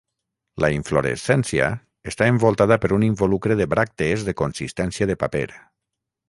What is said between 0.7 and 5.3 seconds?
inflorescència està envoltada per un involucre de bràctees de consistència de